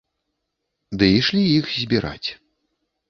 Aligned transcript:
Ды 1.03 1.09
ішлі 1.19 1.43
іх 1.59 1.65
збіраць. 1.83 2.29